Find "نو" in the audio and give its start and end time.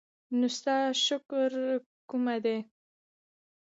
0.37-0.47